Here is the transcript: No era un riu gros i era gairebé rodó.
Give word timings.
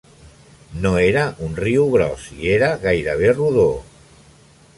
No 0.85 0.91
era 1.01 1.25
un 1.49 1.53
riu 1.59 1.85
gros 1.97 2.25
i 2.39 2.49
era 2.57 2.71
gairebé 2.87 3.31
rodó. 3.37 3.69